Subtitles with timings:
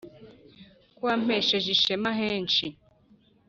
[0.95, 2.65] ko wampesheje ishema henshi